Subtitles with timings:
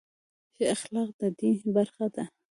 [0.55, 2.23] ښه اخلاق د دین برخه ده.